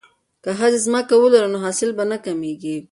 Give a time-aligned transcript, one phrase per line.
[0.43, 2.75] که ښځې ځمکه ولري نو حاصل به نه کمیږي.